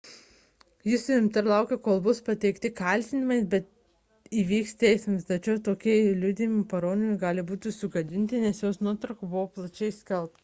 ji 0.91 0.97
suimta 1.01 1.41
ir 1.43 1.47
laukia 1.51 1.75
kol 1.87 1.99
bus 2.07 2.21
pateikti 2.29 2.69
kaltinimai 2.79 3.37
bei 3.51 4.41
vyks 4.53 4.73
teismas 4.83 5.27
tačiau 5.27 5.57
bet 5.59 5.67
kokie 5.69 5.97
liudytojų 6.23 6.63
parodymai 6.73 7.21
gali 7.25 7.43
būti 7.53 7.75
sugadinti 7.77 8.41
nes 8.47 8.63
jos 8.67 8.81
nuotrauka 8.89 9.29
buvo 9.35 9.45
plačiai 9.59 9.95
paskelbta 9.97 10.37